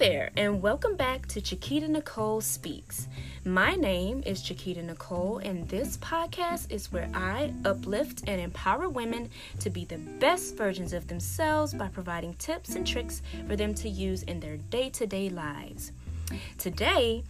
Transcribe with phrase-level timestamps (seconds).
[0.00, 3.06] There, and welcome back to Chiquita Nicole Speaks.
[3.44, 9.28] My name is Chiquita Nicole, and this podcast is where I uplift and empower women
[9.58, 13.90] to be the best versions of themselves by providing tips and tricks for them to
[13.90, 15.92] use in their day to day lives.
[16.56, 17.22] Today,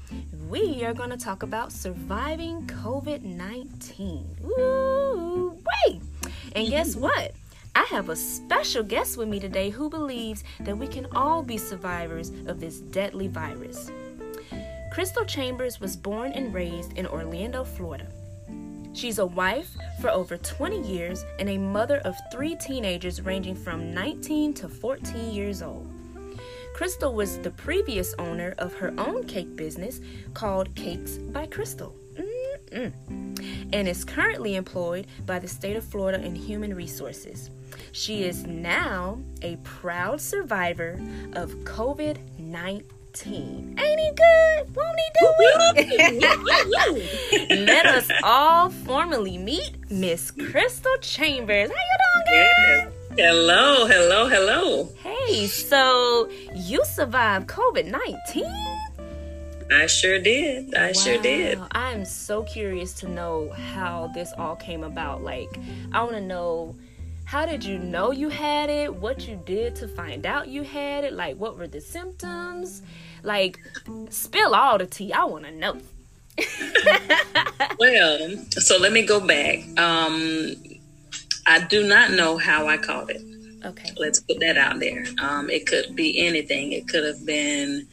[0.48, 4.36] we are going to talk about surviving COVID 19.
[4.42, 5.58] Woo!
[5.88, 6.02] Wait!
[6.54, 7.32] And guess what?
[7.74, 11.56] I have a special guest with me today who believes that we can all be
[11.56, 13.90] survivors of this deadly virus.
[14.92, 18.06] Christal Chambers was born and raised in Orlando, Florida.
[18.92, 19.70] She's a wife
[20.00, 25.30] for over 20 years and a mother of three teenagers ranging from 19 to 14
[25.30, 25.88] years old.
[26.74, 30.00] Christal was the previous owner of her own cake business
[30.34, 31.92] called Cakes by Christal.
[32.16, 32.92] Mm-mm.
[33.72, 37.50] And is currently employed by the state of Florida in Human Resources.
[37.92, 41.00] She is now a proud survivor
[41.34, 43.78] of COVID 19.
[43.78, 44.76] Ain't he good?
[44.76, 45.34] Won't he do
[45.76, 47.50] it?
[47.66, 51.70] Let us all formally meet Miss Christal Chambers.
[51.70, 52.92] How you doing, girl?
[53.16, 54.88] Hello, hello, hello.
[55.02, 58.44] Hey, so you survived COVID 19?
[59.72, 60.74] I sure did.
[60.74, 61.60] I sure did.
[61.72, 65.22] I'm so curious to know how this all came about.
[65.22, 65.48] Like,
[65.92, 66.74] I want to know
[67.30, 68.92] how did you know you had it?
[68.92, 71.12] What you did to find out you had it?
[71.12, 72.82] Like, what were the symptoms?
[73.22, 73.60] Like,
[74.08, 75.12] spill all the tea.
[75.12, 75.78] I want to know.
[77.78, 79.60] well, so let me go back.
[79.78, 80.56] Um,
[81.46, 83.22] I do not know how I caught it.
[83.64, 83.90] Okay.
[83.96, 85.04] Let's put that out there.
[85.22, 86.72] Um, it could be anything.
[86.72, 87.86] It could have been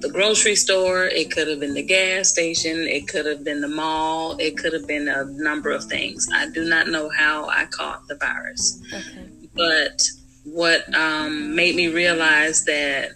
[0.00, 3.68] the grocery store, it could have been the gas station, it could have been the
[3.68, 6.28] mall, it could have been a number of things.
[6.32, 8.80] I do not know how I caught the virus.
[8.92, 9.28] Okay.
[9.54, 10.02] But
[10.44, 13.10] what um, made me realize that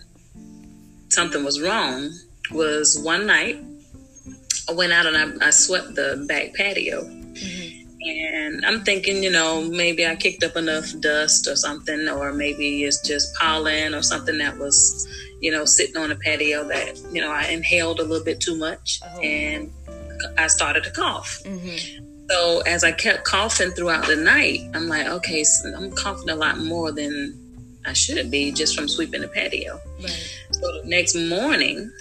[1.08, 2.10] something was wrong
[2.50, 3.58] was one night
[4.68, 7.04] I went out and I, I swept the back patio.
[8.06, 12.84] And I'm thinking, you know, maybe I kicked up enough dust or something, or maybe
[12.84, 15.08] it's just pollen or something that was
[15.44, 18.56] you know, sitting on a patio that, you know, I inhaled a little bit too
[18.56, 19.20] much Oh.
[19.20, 19.70] and
[20.38, 21.42] I started to cough.
[21.44, 22.02] Mm-hmm.
[22.30, 26.34] So as I kept coughing throughout the night, I'm like, okay, so I'm coughing a
[26.34, 27.38] lot more than
[27.84, 29.78] I should be just from sweeping the patio.
[30.02, 30.38] Right.
[30.52, 31.92] So the next morning,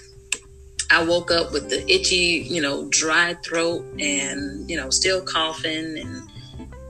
[0.89, 5.97] I woke up with the itchy, you know, dry throat and, you know, still coughing.
[5.97, 6.29] And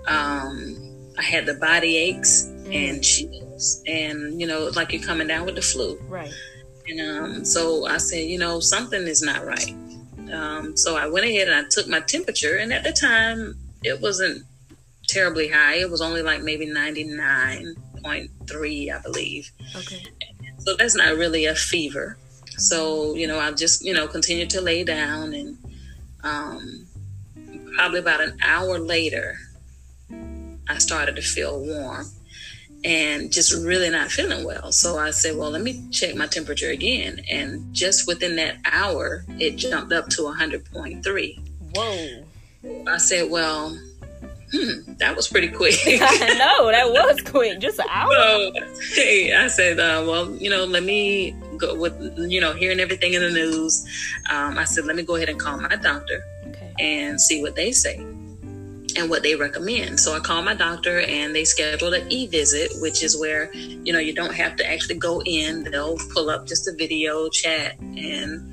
[0.06, 3.84] um, I had the body aches and chills.
[3.88, 6.00] And, you know, like you're coming down with the flu.
[6.08, 6.32] Right.
[6.88, 9.74] And um, so I said, you know, something is not right.
[10.32, 12.58] Um, so I went ahead and I took my temperature.
[12.58, 14.44] And at the time, it wasn't
[15.08, 15.76] terribly high.
[15.76, 19.50] It was only like maybe 99.3, I believe.
[19.76, 20.04] Okay.
[20.60, 22.18] So that's not really a fever.
[22.58, 25.58] So, you know, I just, you know, continued to lay down and
[26.24, 26.86] um,
[27.76, 29.38] probably about an hour later,
[30.70, 32.08] I started to feel warm
[32.84, 34.72] and just really not feeling well.
[34.72, 37.22] So I said, well, let me check my temperature again.
[37.30, 41.40] And just within that hour, it jumped up to 100.3.
[41.76, 42.26] Whoa.
[42.88, 43.78] I said, well,
[44.52, 45.76] hmm, that was pretty quick.
[45.86, 47.60] I know that was quick.
[47.60, 48.12] Just an hour.
[48.12, 48.52] So
[48.96, 53.14] hey, I said, uh, well, you know, let me go with, you know, hearing everything
[53.14, 53.86] in the news.
[54.30, 56.74] Um, I said, let me go ahead and call my doctor Okay.
[56.80, 58.04] and see what they say
[58.96, 60.00] and what they recommend.
[60.00, 64.00] So I called my doctor and they scheduled an e-visit, which is where, you know,
[64.00, 65.64] you don't have to actually go in.
[65.64, 68.50] They'll pull up just a video chat and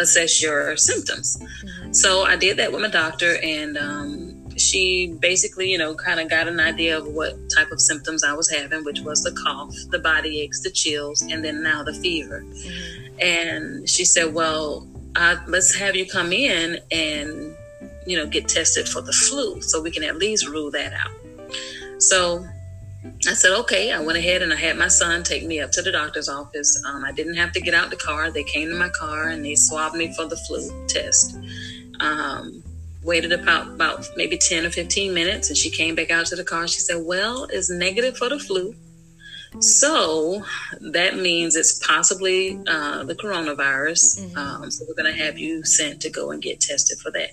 [0.00, 1.38] assess your symptoms.
[1.40, 1.96] Mhm.
[1.96, 6.28] So I did that with my doctor, and um, she basically, you know, kind of
[6.28, 9.74] got an idea of what type of symptoms I was having, which was the cough,
[9.90, 12.44] the body aches, the chills, and then now the fever.
[12.44, 13.08] Mhm.
[13.20, 14.86] And she said, "Well,
[15.16, 17.54] uh, let's have you come in and,
[18.08, 21.12] you know, get tested for the flu, so we can at least rule that out."
[21.98, 22.44] So
[23.04, 23.92] I said, okay.
[23.92, 26.82] I went ahead and I had my son take me up to the doctor's office.
[26.84, 28.30] Um, I didn't have to get out the car.
[28.30, 31.36] They came to my car and they swabbed me for the flu test.
[32.00, 32.62] Um,
[33.02, 36.44] waited about, about maybe 10 or 15 minutes and she came back out to the
[36.44, 36.66] car.
[36.66, 38.74] She said, well, it's negative for the flu.
[39.60, 40.44] So
[40.92, 44.20] that means it's possibly uh, the coronavirus.
[44.20, 44.36] Mhm.
[44.36, 47.30] Um, so we're going to have you sent to go and get tested for that.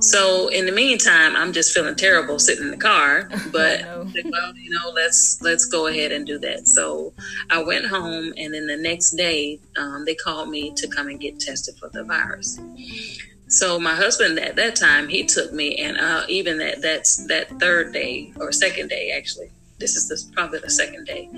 [0.00, 4.30] So in the meantime, I'm just feeling terrible sitting in the car, but Oh, no.
[4.30, 6.66] Well, you know, let's let's go ahead and do that.
[6.68, 7.12] So
[7.50, 11.20] I went home, and then the next day, um, they called me to come and
[11.20, 12.58] get tested for the virus.
[13.48, 17.48] So my husband at that time he took me, and uh, even that that's that
[17.60, 19.50] third day or second day actually,
[19.82, 21.28] this is this, probably the second day.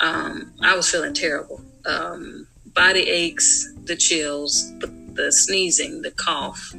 [0.00, 1.60] Um, I was feeling terrible.
[1.84, 6.74] Um, body aches, the chills, the, the sneezing, the cough,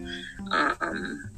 [0.51, 1.29] um,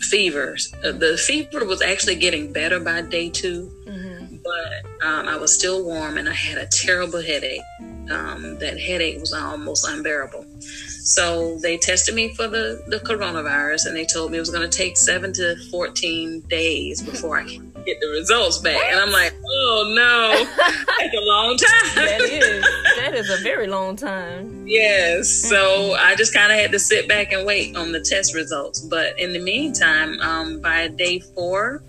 [0.00, 0.72] fevers.
[0.84, 4.36] Uh, the fever was actually getting better by day 2 mm-hmm.
[4.44, 7.62] but um, I was still warm and I had a terrible headache.
[8.10, 10.44] Um, that headache was almost unbearable.
[10.60, 14.68] So they tested me for the, the coronavirus and they told me it was going
[14.68, 17.44] to take seven to 14 days before I
[17.84, 18.80] get the results back.
[18.90, 20.44] And I'm like, oh no,
[20.98, 21.94] that's a long time.
[21.94, 22.64] that is.
[22.96, 24.66] That is a very long time.
[24.66, 25.28] Yes.
[25.28, 26.00] So mm-hmm.
[26.00, 28.80] I just kind of had to sit back and wait on the test results.
[28.80, 31.82] But in the meantime, um, by day four,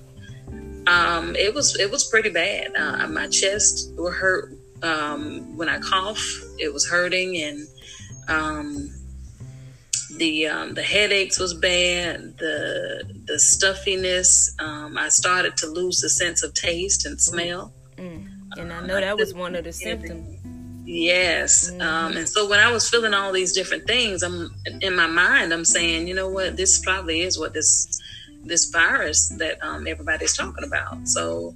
[0.87, 2.75] um, it was it was pretty bad.
[2.75, 6.21] Uh, my chest were hurt um, when I cough.
[6.59, 7.67] It was hurting and
[8.27, 8.89] um,
[10.23, 14.55] the um, the headaches was bad, the the stuffiness.
[14.59, 17.73] Um, I started to lose the sense of taste and smell.
[17.97, 18.29] Mm.
[18.55, 20.39] And I know that was one of the symptoms.
[20.85, 21.81] Yes, mm-hmm.
[21.81, 24.49] um, and so when I was feeling all these different things, I'm
[24.81, 25.53] in my mind.
[25.53, 28.01] I'm saying, you know what, this probably is what this
[28.45, 31.07] this virus that um, everybody's talking about.
[31.07, 31.55] So,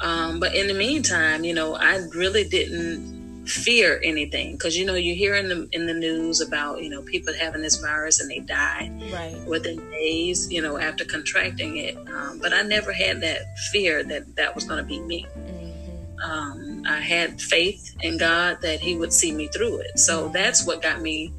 [0.00, 3.13] um, but in the meantime, you know, I really didn't
[3.46, 4.52] fear anything.
[4.52, 7.62] Because you know you hear in the in the news about you know people having
[7.62, 9.36] this virus and they die right.
[9.46, 11.96] within days you know after contracting it.
[12.08, 15.26] Um, but i never had that fear that that was going to be me.
[15.36, 16.30] Mm-hmm.
[16.30, 19.98] um, i had faith in god that he would see me through it.
[19.98, 21.32] So that's what got me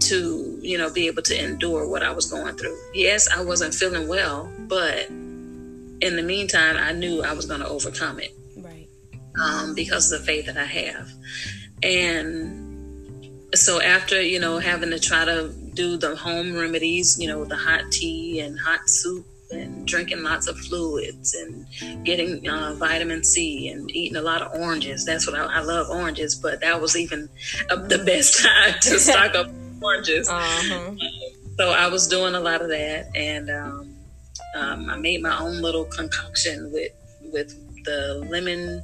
[0.00, 2.76] to you know be able to endure what i was going through.
[2.94, 7.68] Yes i wasn't feeling well but in the meantime i knew i was going to
[7.68, 8.34] overcome it
[9.40, 11.10] um, because of the faith that I have.
[11.82, 17.44] And so after, you know, having to try to do the home remedies, you know,
[17.44, 21.66] the hot tea and hot soup and drinking lots of fluids and
[22.04, 25.04] getting uh, vitamin C and eating a lot of oranges.
[25.04, 27.28] That's what I, I love oranges, but that was even
[27.68, 29.50] uh, the best time to stock up
[29.82, 30.28] oranges.
[30.40, 30.94] Uh-huh.
[31.58, 33.94] So I was doing a lot of that, and um,
[34.56, 36.92] um, I made my own little concoction with
[37.32, 37.54] with
[37.84, 38.82] the lemon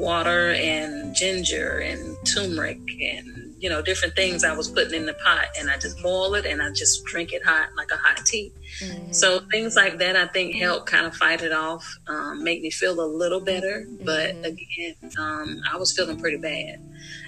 [0.00, 5.14] water and ginger and turmeric and you know different things I was putting in the
[5.14, 8.24] pot and I just boil it and I just drink it hot like a hot
[8.24, 8.52] tea.
[8.80, 9.12] Mm-hmm.
[9.12, 12.70] So things like that I think help kind of fight it off, um, make me
[12.70, 13.84] feel a little better.
[13.86, 14.04] Mm-hmm.
[14.04, 16.80] But again, um, I was feeling pretty bad.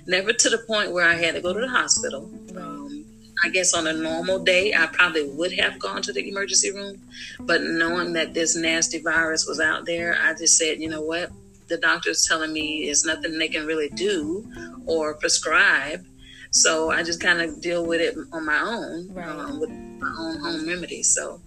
[0.07, 2.31] Never to the point where I had to go to the hospital.
[2.57, 3.05] Um,
[3.45, 7.03] I guess on a normal day, I probably would have gone to the emergency room.
[7.41, 11.31] But knowing that this nasty virus was out there, I just said, you know what?
[11.69, 14.47] The doctor's telling me is nothing they can really do
[14.87, 16.05] or prescribe.
[16.51, 19.27] So I just kind of deal with it on my own, right.
[19.27, 21.09] um, with my own home remedies.
[21.09, 21.41] So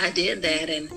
[0.00, 0.90] I did that, and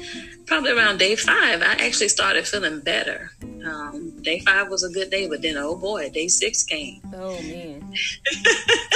[0.45, 3.31] probably around day five, I actually started feeling better.
[3.65, 7.01] Um, day five was a good day, but then oh boy, day six came.
[7.13, 7.75] Oh man!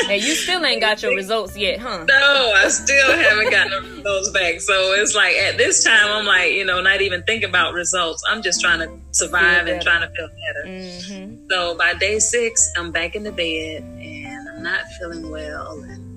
[0.10, 2.06] And you still ain't got your results yet, huh?
[2.08, 4.62] No, I still haven't gotten those back.
[4.62, 8.24] So it's like at this time, I'm like, you know, not even thinking about results.
[8.28, 10.68] I'm just trying to survive and trying to feel better.
[10.68, 11.48] Mm-hmm.
[11.50, 15.82] So by day six, I'm back in the bed and I'm not feeling well.
[15.82, 16.10] And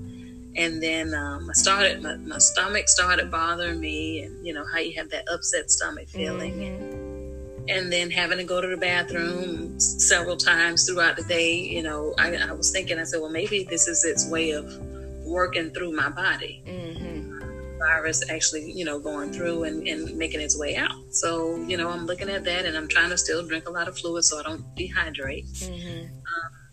[0.55, 4.79] and then um, I started my, my, stomach started bothering me, and you know how
[4.79, 6.83] you have that upset stomach feeling, mm-hmm.
[6.83, 7.02] and,
[7.67, 11.55] and, then having to go to the bathroom several times throughout the day.
[11.55, 14.65] You know, I, I, was thinking, I said, well, maybe this is its way of
[15.25, 16.63] working through my body.
[16.65, 17.79] Mm-hmm.
[17.79, 20.95] Virus actually, you know, going through and, and making its way out.
[21.11, 23.87] So, you know, I'm looking at that, and I'm trying to still drink a lot
[23.87, 25.49] of fluid so I don't dehydrate.
[25.63, 26.05] Mm-hmm.
[26.05, 26.63] Um,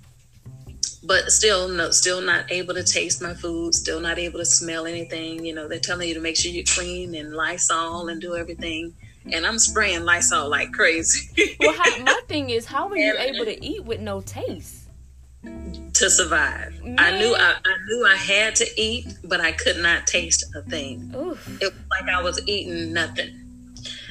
[1.03, 4.87] but still no, still not able to taste my food still not able to smell
[4.87, 8.37] anything you know they're telling you to make sure you clean and lysol and do
[8.37, 8.95] everything
[9.33, 11.57] and i'm spraying lysol like crazy.
[11.61, 14.77] Well how, my thing is how are you able to eat with no taste?
[15.43, 16.83] to survive.
[16.83, 16.97] Man.
[16.99, 20.63] i knew I, I, knew i had to eat but i could not taste a
[20.63, 21.13] thing.
[21.17, 21.63] Oof.
[21.63, 23.37] it was like i was eating nothing.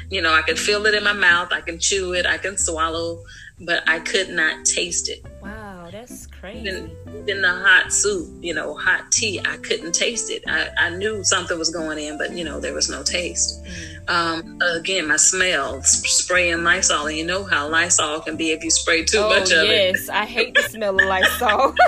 [0.10, 1.50] You know i could feel it in my mouth.
[1.52, 2.26] I can chew it.
[2.26, 3.24] I can swallow
[3.60, 5.26] but i could not taste it.
[5.42, 6.60] Wow that's crazy.
[6.60, 10.44] Even, even the hot soup, you know, hot tea, I couldn't taste it.
[10.48, 13.64] I, I knew something was going in, but you know, there was no taste.
[13.64, 14.10] Mm.
[14.10, 18.72] Um, again, my smell, spraying Lysol, and you know how Lysol can be if you
[18.72, 19.70] spray too oh, much of yes.
[19.70, 20.00] it.
[20.00, 21.76] Yes, I hate the smell of Lysol.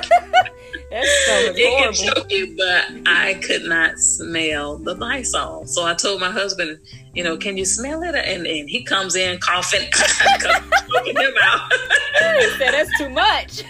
[0.91, 5.65] That's so it can choke you, but I could not smell the Lysol.
[5.65, 6.79] So I told my husband,
[7.13, 8.13] you know, can you smell it?
[8.13, 11.71] And, and he comes in coughing, choking him out.
[12.39, 13.63] he said, that's too much.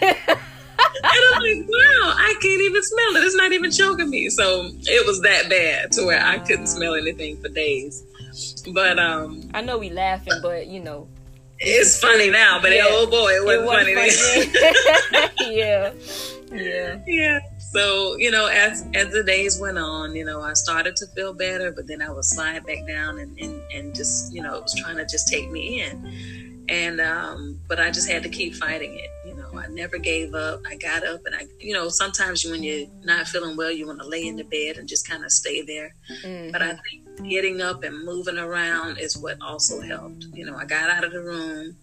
[1.04, 3.24] And I'm like, wow, I can't even smell it.
[3.24, 4.30] It's not even choking me.
[4.30, 8.04] So it was that bad to where I couldn't smell anything for days.
[8.74, 11.08] But um I know we laughing, but you know,
[11.60, 12.86] it's funny now, but yeah.
[12.88, 15.28] oh boy, it wasn't, it wasn't funny.
[15.28, 15.56] funny.
[15.56, 15.94] yeah,
[16.52, 17.40] yeah, yeah.
[17.72, 21.34] So you know, as as the days went on, you know, I started to feel
[21.34, 24.64] better, but then I would slide back down and and, and just you know, it
[24.64, 28.56] was trying to just take me in, and um, but I just had to keep
[28.56, 29.10] fighting it.
[29.58, 30.62] I never gave up.
[30.68, 34.00] I got up, and I, you know, sometimes when you're not feeling well, you want
[34.00, 35.96] to lay in the bed and just kind of stay there.
[36.24, 36.52] Mm-hmm.
[36.52, 40.26] But I think getting up and moving around is what also helped.
[40.34, 41.76] You know, I got out of the room.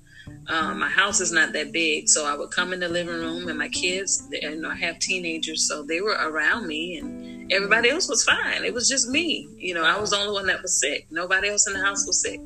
[0.48, 3.48] Um, my house is not that big, so I would come in the living room,
[3.48, 7.90] and my kids, you know, I have teenagers, so they were around me, and everybody
[7.90, 8.64] else was fine.
[8.64, 9.48] It was just me.
[9.56, 11.06] You know, I was the only one that was sick.
[11.10, 12.40] Nobody else in the house was sick.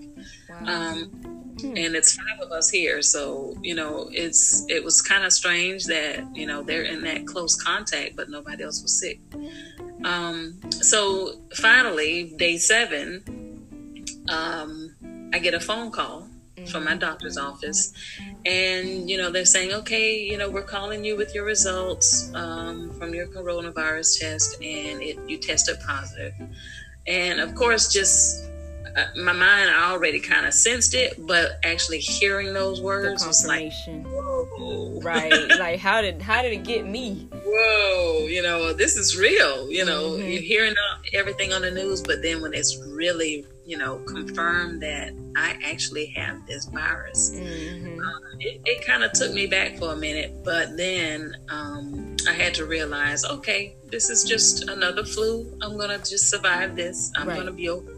[0.48, 0.66] Wow.
[0.66, 1.21] Um,
[1.62, 1.76] hmm.
[1.76, 5.86] and it's five of us here, so you know, it's it was kind of strange
[5.86, 9.20] that you know they're in that close contact, but nobody else was sick.
[10.04, 13.22] Um, so finally, day seven,
[14.28, 14.94] um,
[15.32, 16.66] I get a phone call mm-hmm.
[16.66, 17.92] from my doctor's office,
[18.44, 22.90] and you know they're saying, okay, you know we're calling you with your results um,
[22.98, 26.34] from your coronavirus test, and it you tested positive.
[27.06, 28.48] And of course, just
[28.96, 33.46] uh, my mind I already kind of sensed it, but actually hearing those words was
[33.46, 35.32] like, whoa, right?
[35.58, 37.28] like how did how did it get me?
[37.32, 39.70] Whoa, you know this is real.
[39.70, 40.28] You know mm-hmm.
[40.28, 40.74] you're hearing
[41.12, 46.06] everything on the news, but then when it's really you know confirmed that I actually
[46.06, 47.98] have this virus, mm-hmm.
[47.98, 52.32] um, it, it kind of took me back for a minute, but then um, I
[52.32, 55.58] had to realize, okay, this is just another flu.
[55.62, 57.10] I'm gonna just survive this.
[57.16, 57.38] I'm right.
[57.38, 57.91] gonna be okay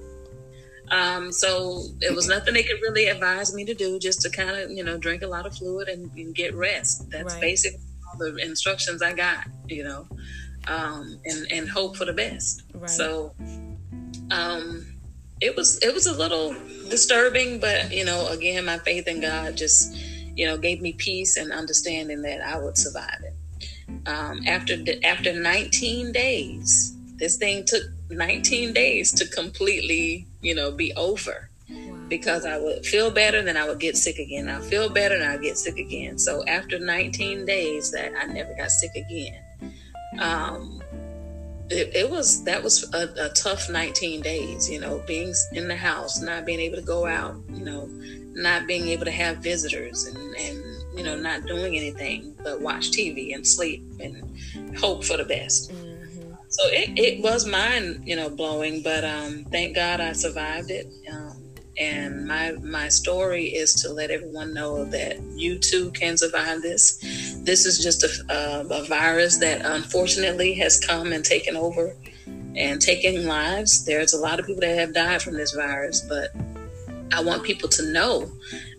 [0.91, 4.51] um, so it was nothing they could really advise me to do, just to kind
[4.51, 7.11] of, you know, drink a lot of fluid and, and get rest.
[7.11, 7.41] That's right.
[7.41, 10.07] basically all the instructions I got, you know,
[10.69, 12.63] um, and, and hope for the best.
[12.75, 12.91] Right.
[12.91, 13.35] So,
[14.31, 14.87] um,
[15.41, 16.55] it was, it was a little
[16.89, 19.95] disturbing, but you know, again, my faith in God just,
[20.37, 23.35] you know, gave me peace and understanding that I would survive it.
[24.07, 30.93] Um, after, after 19 days, this thing took 19 days to completely, you know, be
[30.95, 31.51] over
[32.09, 34.49] because I would feel better, then I would get sick again.
[34.49, 36.19] I'll feel better, and I'll get sick again.
[36.19, 39.41] So after 19 days, that I never got sick again.
[40.19, 40.83] Um,
[41.71, 44.71] it, it was that was a, a, tough 19 days.
[44.71, 47.37] You know, being in the house, not being able to go out.
[47.53, 47.87] You know,
[48.35, 52.91] not being able to have visitors, and and you know, not doing anything but watch
[52.91, 54.39] TV and sleep and
[54.79, 55.73] hope for the best.
[55.73, 55.94] Mm-hmm
[56.55, 60.87] so it, it was mind you know blowing but um, thank god i survived it
[61.13, 61.45] um,
[61.77, 66.99] and my my story is to let everyone know that you too can survive this.
[67.43, 71.97] This is just a, a, a virus that unfortunately has come and taken over
[72.55, 73.85] and taking lives.
[73.85, 76.31] There's a lot of people that have died from this virus but
[77.13, 78.31] i want people to know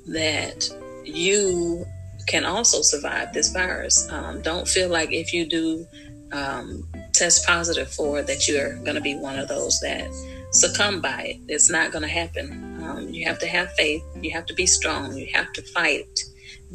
[0.05, 0.69] that
[1.03, 1.85] you
[2.27, 4.11] can also survive this virus.
[4.11, 5.85] Um, don't feel like if you do
[6.31, 10.09] um, test positive for that you're going to be one of those that
[10.51, 11.37] succumb by it.
[11.47, 12.83] It's not going to happen.
[12.83, 14.03] Um, you have to have faith.
[14.21, 15.15] You have to be strong.
[15.17, 16.23] You have to fight.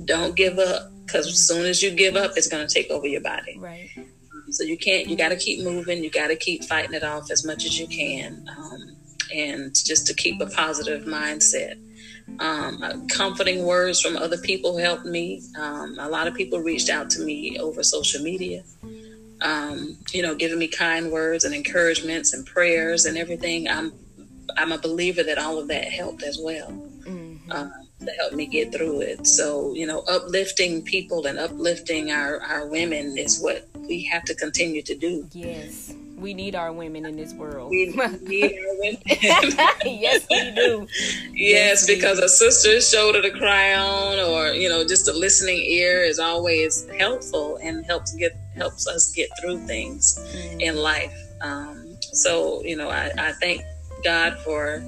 [0.04, 3.06] Don't give up because as soon as you give up, it's going to take over
[3.06, 3.59] your body.
[3.59, 3.90] Right.
[4.50, 5.06] so you can't.
[5.06, 6.02] You got to keep moving.
[6.02, 8.97] You got to keep fighting it off as much as you can, um,
[9.35, 11.78] and just to keep a positive mindset.
[12.38, 15.42] Um, uh, comforting words from other people helped me.
[15.59, 18.62] Um, a lot of people reached out to me over social media
[19.42, 23.68] um, you know, giving me kind words and encouragements and prayers and everything.
[23.68, 23.92] I'm
[24.56, 27.52] I'm a believer that all of that helped as well mm-hmm.
[27.52, 27.70] uh,
[28.00, 29.26] to help me get through it.
[29.26, 34.35] So you know, uplifting people and uplifting our our women is what we have to
[34.35, 35.28] continue to do.
[35.32, 37.71] Yes we need our women in this world.
[37.71, 38.99] We need our women.
[39.85, 40.87] yes, we do.
[41.33, 45.59] Yes, yes because a sister's shoulder to cry on, or you know, just a listening
[45.59, 50.61] ear is always helpful and helps get helps us get through things mm.
[50.61, 51.15] in life.
[51.41, 53.62] Um, so you know, I, I thank
[54.05, 54.83] God for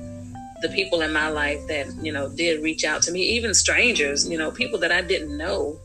[0.60, 4.28] the people in my life that you know did reach out to me, even strangers.
[4.28, 5.78] You know, people that I didn't know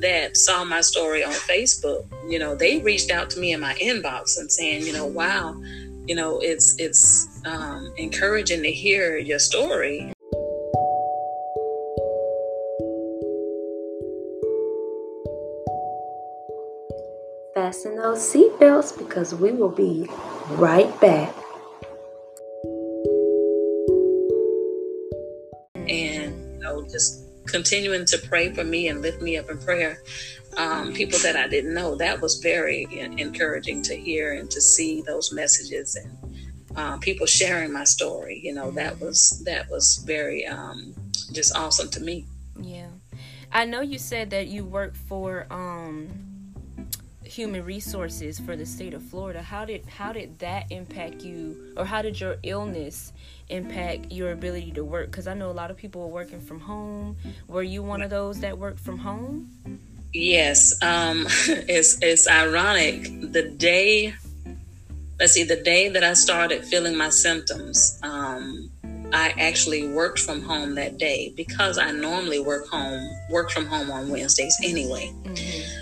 [0.00, 3.74] that saw my story on Facebook, you know, they reached out to me in my
[3.74, 5.54] inbox and saying, you know, wow,
[6.06, 10.12] you know, it's it's um, encouraging to hear your story.
[17.54, 20.08] Fasten those seatbelts because we will be
[20.50, 21.39] right back.
[27.50, 29.98] Continuing to pray for me and lift me up in prayer.
[30.56, 35.02] Um, people that I didn't know, that was very encouraging to hear and to see
[35.02, 38.40] those messages and um, people sharing my story.
[38.42, 40.94] You know, that was that was very um,
[41.32, 42.26] just awesome to me.
[42.60, 42.88] Yeah.
[43.52, 46.29] I know you said that you work for um
[47.30, 49.40] human resources for the state of Florida.
[49.40, 53.12] How did how did that impact you or how did your illness
[53.48, 56.60] impact your ability to work cuz I know a lot of people are working from
[56.60, 57.16] home.
[57.46, 59.78] Were you one of those that worked from home?
[60.12, 60.82] Yes.
[60.82, 64.14] Um it's it's ironic the day
[65.18, 68.70] let's see the day that I started feeling my symptoms um
[69.12, 73.90] I actually worked from home that day because I normally work home work from home
[73.90, 75.12] on Wednesdays anyway.
[75.24, 75.79] Mm-hmm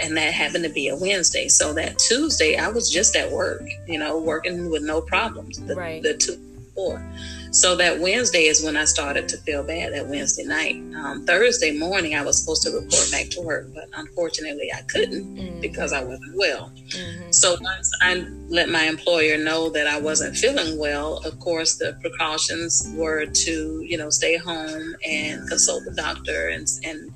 [0.00, 1.48] and that happened to be a Wednesday.
[1.48, 5.58] So that Tuesday, I was just at work, you know, working with no problems.
[5.58, 6.02] The, right.
[6.02, 6.38] The two
[6.72, 7.02] before.
[7.50, 9.92] So that Wednesday is when I started to feel bad.
[9.92, 13.88] That Wednesday night, um, Thursday morning, I was supposed to report back to work, but
[13.94, 15.60] unfortunately, I couldn't mm-hmm.
[15.60, 16.72] because I wasn't well.
[16.88, 17.30] Mm-hmm.
[17.30, 21.96] So once I let my employer know that I wasn't feeling well, of course, the
[22.00, 27.12] precautions were to, you know, stay home and consult the doctor and and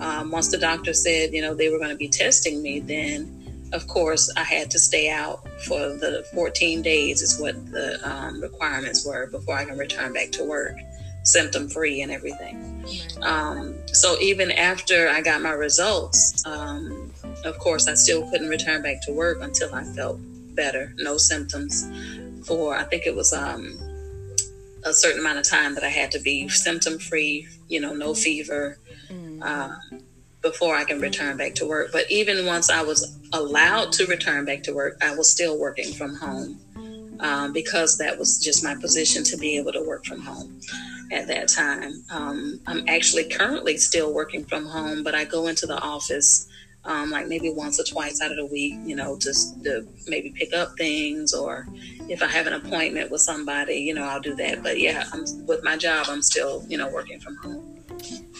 [0.00, 3.44] um, once the doctor said, you know, they were going to be testing me, then
[3.72, 8.40] of course I had to stay out for the 14 days, is what the um,
[8.40, 10.76] requirements were before I can return back to work,
[11.22, 12.84] symptom free and everything.
[13.22, 17.12] Um, so even after I got my results, um,
[17.44, 20.18] of course, I still couldn't return back to work until I felt
[20.54, 21.88] better, no symptoms
[22.46, 23.78] for, I think it was um,
[24.84, 28.14] a certain amount of time that I had to be symptom free, you know, no
[28.14, 28.78] fever
[29.44, 29.78] um,
[30.42, 31.90] before I can return back to work.
[31.92, 35.92] But even once I was allowed to return back to work, I was still working
[35.92, 36.60] from home
[37.20, 40.60] um, because that was just my position to be able to work from home
[41.12, 42.04] at that time.
[42.10, 46.48] Um, I'm actually currently still working from home, but I go into the office.
[46.86, 50.34] Um, like maybe once or twice out of the week, you know, just to maybe
[50.36, 51.66] pick up things or
[52.10, 54.62] if I have an appointment with somebody, you know, I'll do that.
[54.62, 57.73] But yeah, I'm, with my job, I'm still, you know, working from home.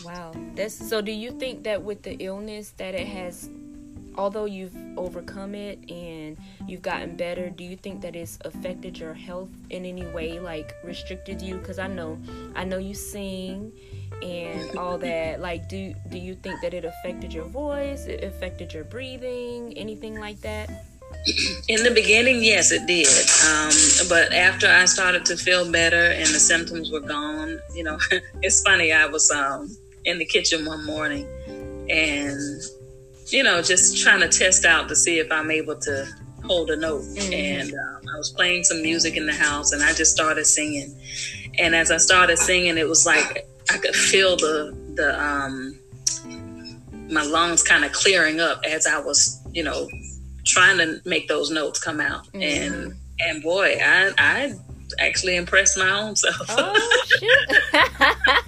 [0.04, 0.32] Wow.
[0.54, 3.50] That's so do you think that with the illness that it has
[4.16, 6.36] although you've overcome it and
[6.68, 10.74] you've gotten better, do you think that it's affected your health in any way like
[10.84, 11.58] restricted you?
[11.58, 12.18] Cuz I know
[12.54, 13.72] I know you sing
[14.22, 15.40] and all that.
[15.44, 18.06] Like do do you think that it affected your voice?
[18.06, 19.76] It affected your breathing?
[19.76, 20.70] Anything like that?
[21.68, 23.06] In the beginning yes it did.
[23.48, 23.72] Um,
[24.08, 27.98] but after i started to feel better and the symptoms were gone you know
[28.42, 29.68] it's funny i was um,
[30.04, 31.26] in the kitchen one morning
[31.88, 32.62] and,
[33.26, 36.06] you know, just trying to test out to see if I'm able to
[36.44, 37.02] hold a note.
[37.02, 37.32] Mm-hmm.
[37.32, 40.94] And um, I was playing some music in the house and I just started singing.
[41.58, 45.78] And as I started singing, it was like I could feel the, the, um,
[47.10, 49.88] my lungs kind of clearing up as I was, you know,
[50.44, 52.26] trying to make those notes come out.
[52.28, 52.42] Mm-hmm.
[52.42, 54.54] And, and boy, I, I
[54.98, 56.46] actually impressed my own self.
[56.48, 58.40] Oh,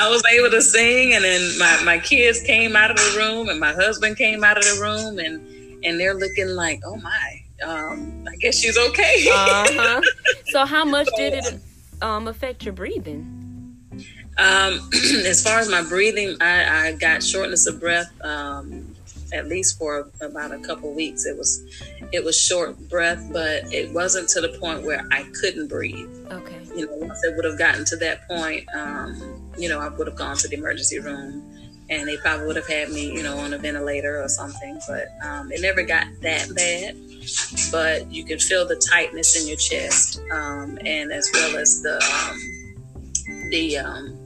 [0.00, 3.48] I was able to sing, and then my, my kids came out of the room,
[3.48, 7.42] and my husband came out of the room, and and they're looking like, oh my,
[7.64, 9.26] um, I guess she's okay.
[9.30, 10.00] uh-huh.
[10.46, 11.60] So, how much did it
[12.02, 13.76] um, affect your breathing?
[14.38, 14.90] Um,
[15.26, 18.10] as far as my breathing, I, I got shortness of breath.
[18.24, 18.94] Um,
[19.32, 21.26] at least for about a couple weeks.
[21.26, 21.62] It was
[22.12, 26.08] it was short breath, but it wasn't to the point where I couldn't breathe.
[26.30, 26.60] Okay.
[26.74, 30.06] You know, once it would have gotten to that point, um, you know, I would
[30.06, 31.58] have gone to the emergency room
[31.90, 34.78] and they probably would have had me, you know, on a ventilator or something.
[34.86, 36.96] But um, it never got that bad.
[37.72, 41.96] But you can feel the tightness in your chest, um, and as well as the
[41.96, 44.18] um, the um,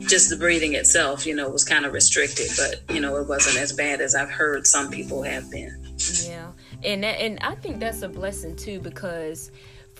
[0.00, 3.58] just the breathing itself, you know, was kind of restricted, but you know, it wasn't
[3.58, 5.78] as bad as I've heard some people have been.
[6.24, 6.52] Yeah,
[6.84, 9.50] and that, and I think that's a blessing too because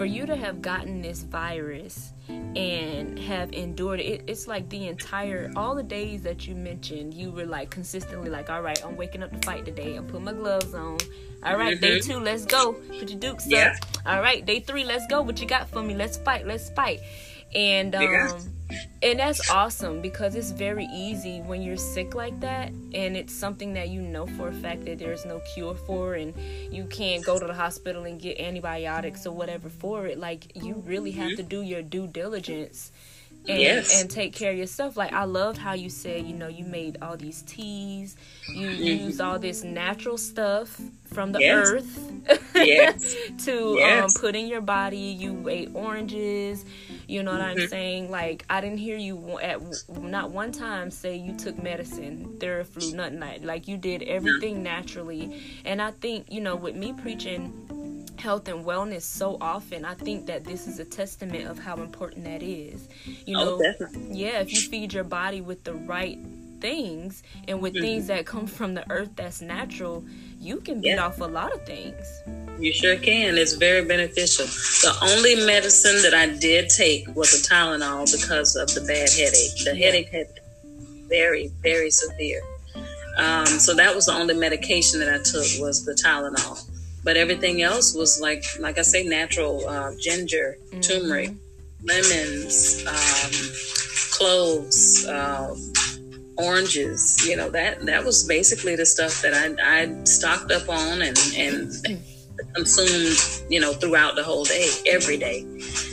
[0.02, 5.48] for you to have gotten this virus and have endured it it's like the entire
[5.54, 9.22] all the days that you mentioned you were like consistently like all right i'm waking
[9.22, 9.94] up to fight today.
[9.94, 10.98] I'm putting my gloves on.
[11.44, 11.84] All right, mm-hmm.
[11.84, 12.72] day two let's go.
[12.72, 13.76] Put your dukes yeah.
[13.76, 15.22] up all right day three let's go.
[15.22, 15.94] What you got for me?
[15.94, 16.98] Let's fight let's fight.
[17.54, 18.02] And um
[19.02, 23.72] and that's awesome because it's very easy when you're sick like that and it's something
[23.72, 26.34] that you know for a fact that there's no cure for and
[26.70, 30.18] you can't go to the hospital and get antibiotics or whatever for it.
[30.18, 32.91] Like you really have to do your due diligence
[33.48, 34.00] and, yes.
[34.00, 34.96] and take care of yourself.
[34.96, 38.16] Like I loved how you said, you know, you made all these teas,
[38.54, 38.82] you mm-hmm.
[38.82, 40.80] use all this natural stuff
[41.12, 41.68] from the yes.
[41.68, 42.12] earth
[42.54, 43.16] yes.
[43.44, 44.04] to yes.
[44.04, 44.96] Um, put in your body.
[44.96, 46.64] You ate oranges.
[47.06, 47.62] You know what mm-hmm.
[47.62, 48.10] I'm saying?
[48.10, 53.20] Like I didn't hear you at not one time say you took medicine, Theraflu, nothing
[53.20, 55.42] like like you did everything naturally.
[55.64, 57.61] And I think you know with me preaching
[58.22, 62.24] health and wellness so often i think that this is a testament of how important
[62.24, 62.88] that is
[63.26, 64.16] you Oh, know definitely.
[64.22, 66.18] yeah if you feed your body with the right
[66.60, 70.04] things and with things that come from the earth that's natural
[70.40, 71.04] you can beat Yeah.
[71.06, 72.04] off a lot of things
[72.60, 73.38] You sure can.
[73.38, 74.46] It's very beneficial.
[74.86, 79.56] The only medicine that I did take was a Tylenol because of the bad headache.
[79.64, 79.86] The Yeah.
[79.86, 80.28] headache had
[81.08, 82.42] very, very severe.
[83.18, 86.56] Um, so that was the only medication that I took was the Tylenol.
[87.04, 91.32] But everything else was like, like I say, natural uh, ginger, turmeric,
[91.82, 93.32] lemons, um,
[94.12, 95.72] cloves, um,
[96.36, 97.26] oranges.
[97.26, 101.18] You know that that was basically the stuff that I, I stocked up on and
[101.36, 101.72] and
[102.54, 103.18] consumed.
[103.50, 105.44] You know throughout the whole day, every day,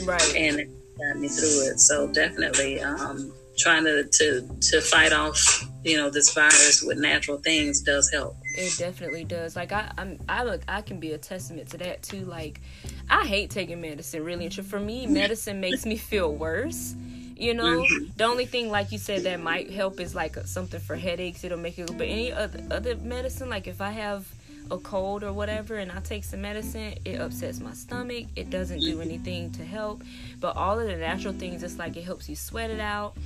[0.04, 0.68] right and it
[0.98, 1.80] got me through it.
[1.80, 7.38] So definitely um, trying to, to to fight off you know this virus with natural
[7.38, 8.36] things does help.
[8.54, 9.56] It definitely does.
[9.56, 12.24] Like I, I'm, I look, I can be a testament to that too.
[12.24, 12.60] Like,
[13.08, 14.24] I hate taking medicine.
[14.24, 16.94] Really, and for me, medicine makes me feel worse.
[17.36, 18.04] You know, mm-hmm.
[18.16, 21.42] the only thing, like you said, that might help is like something for headaches.
[21.42, 21.86] It'll make it.
[21.96, 24.26] But any other other medicine, like if I have
[24.70, 28.26] a cold or whatever, and I take some medicine, it upsets my stomach.
[28.36, 30.02] It doesn't do anything to help.
[30.38, 33.16] But all of the natural things, it's like it helps you sweat it out.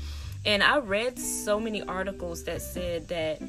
[0.46, 3.40] And I read so many articles that said that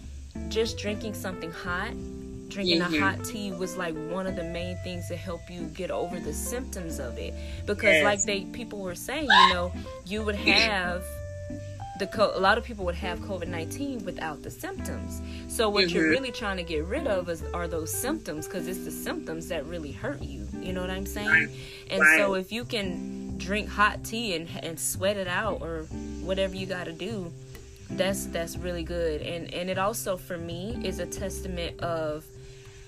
[0.50, 1.92] just drinking something hot,
[2.50, 2.96] drinking Mhm.
[2.96, 6.20] a hot tea was like one of the main things to help you get over
[6.20, 7.34] the symptoms of it.
[7.66, 8.04] Because Yes.
[8.04, 9.72] like they people were saying, you know,
[10.06, 11.04] you would have
[11.98, 15.22] the co- a lot of people would have COVID nineteen without the symptoms.
[15.48, 16.10] So what you're Mhm.
[16.10, 19.66] really trying to get rid of is are those symptoms because it's the symptoms that
[19.66, 20.46] really hurt you.
[20.62, 21.28] You know what I'm saying?
[21.30, 21.50] Right.
[21.90, 25.84] And so if you can drink hot tea and and sweat it out or
[26.22, 27.32] whatever you got to do,
[27.92, 29.22] that's that's really good.
[29.22, 32.26] And and it also for me is a testament of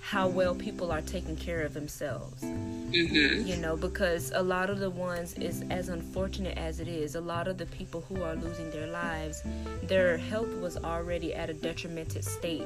[0.01, 2.41] how well people are taking care of themselves.
[2.41, 7.15] Hmm you know because a lot of the ones is as unfortunate as it is
[7.15, 9.43] a lot of the people who are losing their lives
[9.83, 12.63] their health was already at a detrimented state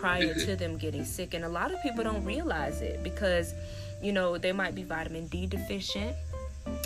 [0.00, 1.34] prior to them getting sick.
[1.34, 3.54] And a lot of people don't realize it because
[4.02, 6.16] you know they might be vitamin d deficient.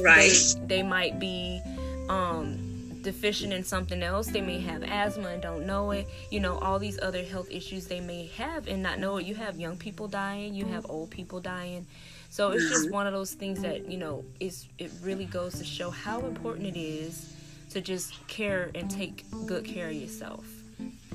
[0.00, 0.30] Right.
[0.66, 1.60] they, they might be
[2.08, 2.73] um
[3.04, 6.78] deficient in something else they may have asthma and don't know it you know all
[6.78, 10.08] these other health issues they may have and not know it you have young people
[10.08, 11.86] dying you have old people dying
[12.30, 12.94] so it's just mm-hmm.
[12.94, 16.66] one of those things that you know is it really goes to show how important
[16.66, 17.32] it is
[17.70, 20.44] to just care and take good care of yourself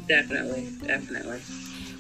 [0.09, 0.67] Definitely.
[0.87, 1.39] Definitely.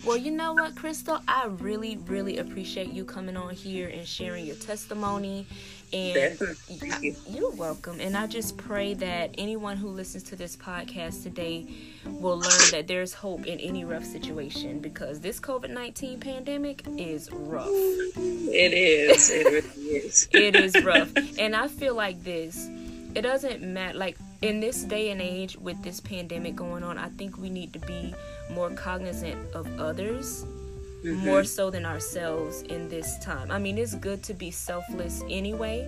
[0.03, 1.21] well, you know what, Christal?
[1.27, 5.45] I really, really appreciate you coming on here and sharing your testimony.
[5.91, 6.39] And
[7.27, 7.99] you're welcome.
[7.99, 11.67] And I just pray that anyone who listens to this podcast today
[12.05, 17.31] will learn that there's hope in any rough situation because this COVID 19 pandemic is
[17.31, 17.67] rough.
[17.69, 19.29] It is.
[19.29, 20.29] It really is.
[20.33, 21.11] It is rough.
[21.39, 22.69] and I feel like this,
[23.15, 23.97] it doesn't matter.
[23.97, 27.73] Like in this day and age with this pandemic going on, I think we need
[27.73, 28.13] to be
[28.51, 30.45] more cognizant of others
[31.03, 31.25] Mm-hmm.
[31.25, 33.51] more so than ourselves in this time.
[33.51, 35.87] I mean, it's good to be selfless anyway,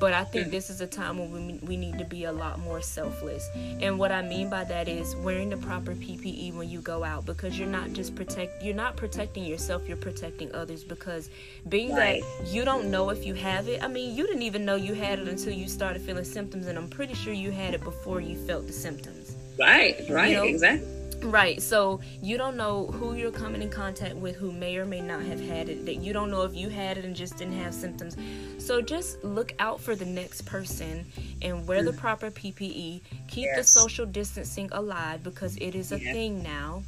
[0.00, 2.58] but I think this is a time when we, we need to be a lot
[2.58, 3.48] more selfless.
[3.80, 7.24] And what I mean by that is wearing the proper PPE when you go out
[7.24, 11.30] because you're not just protect you're not protecting yourself, you're protecting others because
[11.68, 12.20] being Right.
[12.40, 13.80] that you don't know if you have it.
[13.80, 16.76] I mean, you didn't even know you had it until you started feeling symptoms and
[16.76, 19.36] I'm pretty sure you had it before you felt the symptoms.
[19.56, 20.00] Right.
[20.10, 20.30] Right.
[20.30, 20.44] You know?
[20.44, 20.88] Exactly.
[21.20, 21.60] Right.
[21.62, 25.22] So you don't know who you're coming in contact with who may or may not
[25.22, 25.84] have had it.
[25.86, 28.16] That you don't know if you had it and just didn't have symptoms.
[28.58, 31.04] So just look out for the next person
[31.42, 32.00] and wear the mm-hmm.
[32.00, 33.02] proper PPE.
[33.28, 36.12] Keep the social distancing alive because it is a Yeah.
[36.12, 36.82] thing now.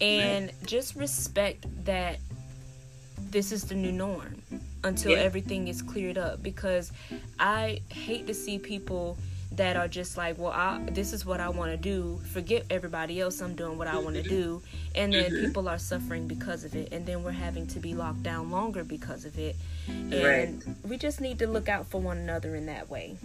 [0.00, 2.18] And just respect that
[3.30, 4.42] this is the new norm
[4.84, 5.18] until Yeah.
[5.18, 6.92] everything is cleared up because
[7.38, 9.16] I hate to see people
[9.56, 12.20] that are just like, well, I, this is what I want to do.
[12.32, 13.40] Forget everybody else.
[13.40, 14.62] I'm doing what I want to do.
[14.94, 15.40] And then Mhm.
[15.40, 16.92] people are suffering because of it.
[16.92, 19.56] And then we're having to be locked down longer because of it.
[19.88, 20.54] And Right.
[20.88, 23.16] we just need to look out for one another in that way.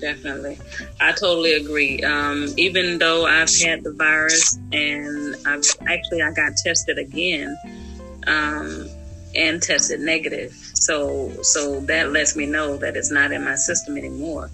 [0.00, 0.58] Definitely.
[1.00, 2.02] I totally agree.
[2.02, 7.54] Um, even though I've had the virus and I've actually I got tested again
[8.26, 8.88] um,
[9.34, 10.52] and tested negative.
[10.74, 14.50] So so that lets me know that it's not in my system anymore.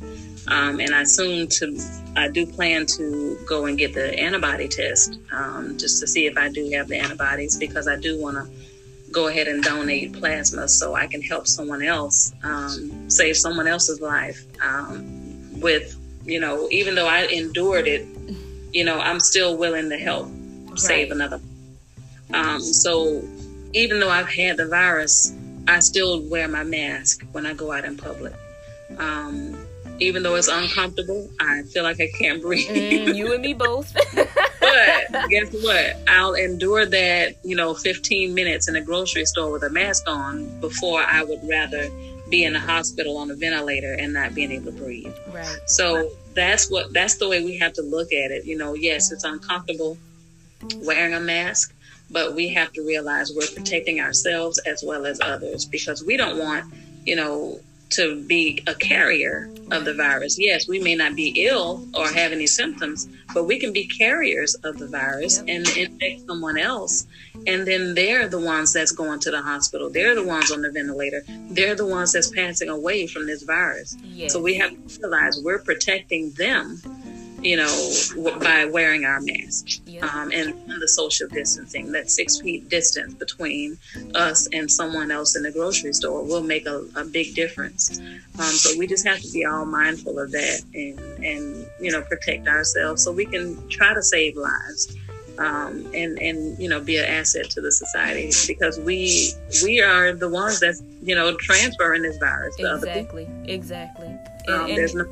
[0.48, 1.80] Um, and I soon to
[2.16, 6.38] I do plan to go and get the antibody test um, just to see if
[6.38, 10.68] I do have the antibodies because I do want to go ahead and donate plasma
[10.68, 14.44] so I can help someone else, um, save someone else's life.
[14.62, 18.06] Um, with you know, even though I endured it,
[18.72, 20.28] you know, I'm still willing to help
[20.76, 21.40] save another.
[22.34, 23.22] Um, so
[23.72, 25.32] even though I've had the virus,
[25.68, 28.32] I still wear my mask when I go out in public.
[28.98, 29.65] Um,
[29.98, 32.68] even though it's uncomfortable, I feel like I can't breathe.
[32.68, 33.94] Mm, you and me both.
[34.14, 35.96] but guess what?
[36.08, 40.60] I'll endure that, you know, 15 minutes in a grocery store with a mask on
[40.60, 41.88] before I would rather
[42.28, 45.14] be in a hospital on a ventilator and not being able to breathe.
[45.32, 45.58] Right.
[45.66, 48.44] So that's what that's the way we have to look at it.
[48.44, 49.96] You know, yes, it's uncomfortable
[50.78, 51.74] wearing a mask,
[52.10, 56.38] but we have to realize we're protecting ourselves as well as others because we don't
[56.38, 56.72] want,
[57.04, 60.38] you know, to be a carrier of the virus.
[60.38, 64.54] Yes, we may not be ill or have any symptoms, but we can be carriers
[64.56, 65.56] of the virus yep.
[65.56, 67.06] and infect someone else.
[67.46, 69.90] And then they're the ones that's going to the hospital.
[69.90, 71.22] They're the ones on the ventilator.
[71.50, 73.96] They're the ones that's passing away from this virus.
[74.02, 74.32] Yes.
[74.32, 76.80] So we have to realize we're protecting them
[77.46, 80.04] you know, by wearing our mask yeah.
[80.04, 81.92] um, and the social distancing.
[81.92, 83.78] That six feet distance between
[84.16, 88.00] us and someone else in the grocery store will make a, a big difference.
[88.00, 92.02] Um, so we just have to be all mindful of that and, and, you know,
[92.02, 94.96] protect ourselves so we can try to save lives.
[95.38, 99.32] Um, and and you know be an asset to the society because we
[99.62, 103.44] we are the ones that's you know transferring this virus to exactly, other people.
[103.44, 104.54] Exactly, exactly.
[104.54, 105.04] Um, there's no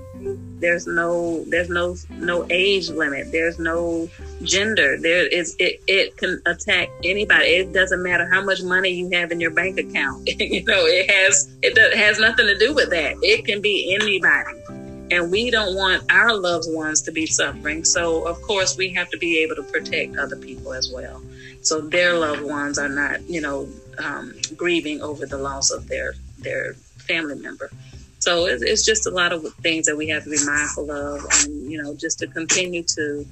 [0.61, 3.33] there's no there's no no age limit.
[3.33, 4.09] There's no
[4.43, 4.97] gender.
[4.99, 7.47] There is it it can attack anybody.
[7.47, 10.29] It doesn't matter how much money you have in your bank account.
[10.41, 13.17] you know, it has it does, has nothing to do with that.
[13.23, 14.61] It can be anybody.
[15.11, 17.85] And we don't want our loved ones to be suffering.
[17.85, 21.23] So of course we have to be able to protect other people as well.
[21.63, 26.15] So their loved ones are not, you know, um, grieving over the loss of their
[26.39, 27.71] their family member.
[28.25, 31.27] So it's, it's just a lot of things that we have to be mindful of,
[31.43, 33.27] and you know, just to continue to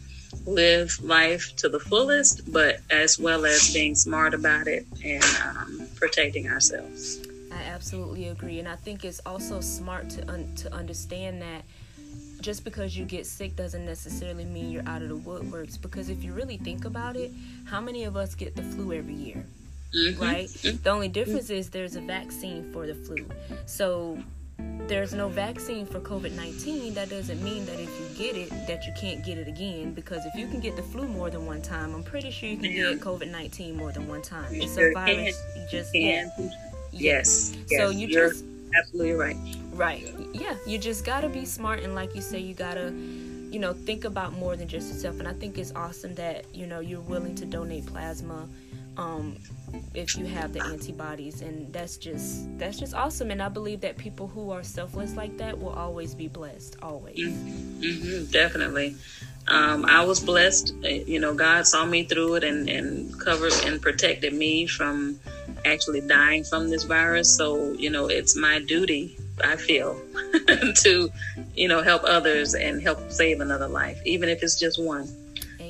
[0.44, 5.87] live life to the fullest, but as well as being smart about it and um,
[5.96, 7.22] protecting ourselves.
[7.50, 11.62] I absolutely agree, and I think it's also smart to un- to understand that
[12.42, 15.81] just because you get sick doesn't necessarily mean you're out of the woodworks.
[15.81, 17.31] Because if you really think about it,
[17.64, 19.46] how many of us get the flu every year?
[19.96, 20.22] Mm-hmm.
[20.22, 20.48] Right?
[20.48, 23.26] The only difference is there's a vaccine for the flu.
[23.64, 24.18] So
[24.88, 28.92] there's no vaccine for COVID-19, that doesn't mean that if you get it, that you
[29.01, 29.94] can't get it again.
[29.94, 32.59] Because if you can get the flu more than one time, I'm pretty sure you
[32.59, 34.46] can get COVID-19 more than one time.
[34.51, 35.40] It's a virus.
[35.57, 36.31] You just can.
[36.90, 37.55] Yes.
[37.68, 37.81] yes.
[37.81, 38.44] So you You're just
[38.79, 39.37] absolutely right.
[39.72, 40.14] Right.
[40.35, 40.57] Yeah.
[40.66, 42.92] You just gotta be smart, and like you say, you gotta
[43.53, 46.66] you know think about more than just yourself and i think it's awesome that you
[46.66, 48.48] know you're willing to donate plasma
[48.96, 49.37] um,
[49.94, 53.31] if you have the antibodies and that's just that's just awesome.
[53.31, 57.18] And i believe that people who are selfless like that will always be blessed always.
[57.18, 58.96] Mm-hmm, definitely.
[59.48, 63.52] Um, i was blessed uh, you know god saw me through it and, and covered
[63.64, 65.18] and protected me from
[65.64, 67.37] actually dying from this virus.
[67.37, 70.00] So you know it's my duty i feel
[70.74, 71.11] to
[71.55, 75.09] you know help others and help save another life even if it's just one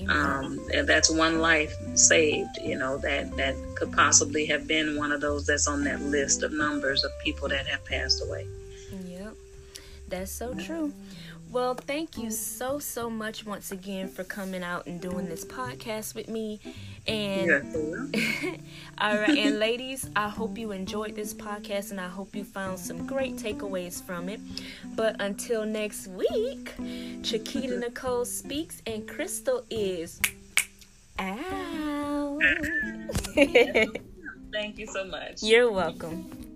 [0.08, 5.20] um, that's one life saved, you know, that, that could possibly have been one of
[5.20, 8.46] those that's on that list of numbers of people that have passed away.
[9.06, 9.34] Yep,
[10.08, 10.92] that's so true.
[11.52, 16.14] Well, thank you so, so much once again for coming out and doing this podcast
[16.14, 16.60] with me.
[17.06, 17.50] And
[18.98, 22.78] all right, and ladies, I hope you enjoyed this podcast and I hope you found
[22.78, 24.40] some great takeaways from it.
[24.96, 26.72] But until next week,
[27.22, 30.22] Chiquita Nicole speaks and Christal is
[31.18, 32.40] out.
[34.52, 35.42] Thank you so much.
[35.42, 36.51] You're welcome.